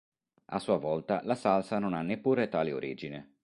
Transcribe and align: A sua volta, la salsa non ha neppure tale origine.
A 0.45 0.57
sua 0.57 0.77
volta, 0.77 1.21
la 1.25 1.35
salsa 1.35 1.77
non 1.77 1.93
ha 1.93 2.01
neppure 2.01 2.49
tale 2.49 2.73
origine. 2.73 3.35